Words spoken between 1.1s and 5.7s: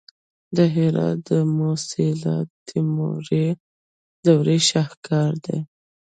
د موسیلا د تیموري دورې شاهکار دی